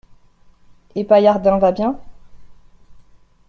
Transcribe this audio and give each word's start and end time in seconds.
Et 0.95 1.03
Paillardin 1.03 1.59
va 1.59 1.71
bien?… 1.71 1.99